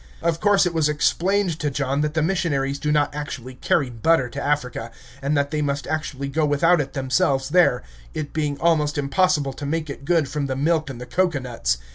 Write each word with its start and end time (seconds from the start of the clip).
Of 0.23 0.39
course 0.39 0.65
it 0.65 0.73
was 0.73 0.89
explained 0.89 1.59
to 1.59 1.69
John 1.69 2.01
that 2.01 2.15
the 2.15 2.23
missionaries 2.23 2.79
do 2.79 2.91
not 2.91 3.13
actually 3.13 3.53
carry 3.53 3.91
butter 3.91 4.29
to 4.29 4.41
Africa, 4.43 4.89
and 5.21 5.37
that 5.37 5.51
they 5.51 5.61
must 5.61 5.85
usually 5.85 6.27
go 6.27 6.43
without 6.43 6.81
it 6.81 6.93
themselves 6.93 7.49
there, 7.49 7.83
it 8.15 8.33
being 8.33 8.59
almost 8.59 8.97
impossible 8.97 9.53
to 9.53 9.63
make 9.67 9.91
it 9.91 10.03
good 10.03 10.27
from 10.27 10.47
the 10.47 10.55
milk 10.55 10.89
in 10.89 10.97
the 10.97 11.05
cocoanuts. 11.05 11.77